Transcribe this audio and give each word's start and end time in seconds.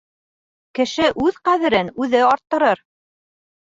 Кеше 0.79 1.11
үҙ 1.27 1.39
ҡәҙерен 1.51 1.95
үҙе 2.07 2.27
арттырыр. 2.35 2.87